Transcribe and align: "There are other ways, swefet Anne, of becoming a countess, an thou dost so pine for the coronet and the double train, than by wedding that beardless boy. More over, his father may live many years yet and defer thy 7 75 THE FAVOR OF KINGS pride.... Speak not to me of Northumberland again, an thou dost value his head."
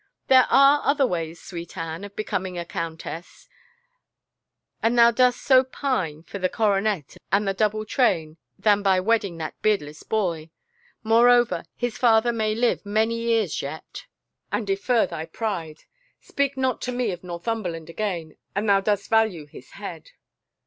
"There 0.29 0.47
are 0.49 0.81
other 0.83 1.05
ways, 1.05 1.39
swefet 1.39 1.77
Anne, 1.77 2.03
of 2.03 2.15
becoming 2.15 2.57
a 2.57 2.65
countess, 2.65 3.47
an 4.81 4.95
thou 4.95 5.11
dost 5.11 5.39
so 5.43 5.63
pine 5.63 6.23
for 6.23 6.39
the 6.39 6.49
coronet 6.49 7.17
and 7.31 7.47
the 7.47 7.53
double 7.53 7.85
train, 7.85 8.37
than 8.57 8.81
by 8.81 8.99
wedding 8.99 9.37
that 9.37 9.61
beardless 9.61 10.01
boy. 10.01 10.49
More 11.03 11.29
over, 11.29 11.65
his 11.75 11.99
father 11.99 12.31
may 12.33 12.55
live 12.55 12.83
many 12.83 13.19
years 13.19 13.61
yet 13.61 14.07
and 14.51 14.65
defer 14.65 15.05
thy 15.05 15.25
7 15.27 15.33
75 15.33 15.33
THE 15.33 15.37
FAVOR 15.37 15.61
OF 15.61 15.67
KINGS 15.67 15.83
pride.... 15.83 15.87
Speak 16.33 16.57
not 16.57 16.81
to 16.81 16.91
me 16.91 17.11
of 17.11 17.23
Northumberland 17.23 17.89
again, 17.91 18.37
an 18.55 18.65
thou 18.65 18.81
dost 18.81 19.07
value 19.07 19.45
his 19.45 19.73
head." 19.73 20.09